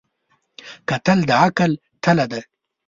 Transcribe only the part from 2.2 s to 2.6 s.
ده